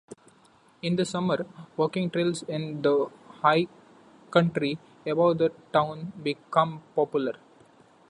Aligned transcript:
In 0.81 0.95
the 0.95 1.05
summer, 1.05 1.45
walking 1.77 2.09
trails 2.09 2.41
in 2.47 2.81
the 2.81 3.11
high 3.43 3.67
country 4.31 4.79
above 5.05 5.37
the 5.37 5.49
town 5.71 6.11
become 6.23 6.81
popular. 6.95 7.33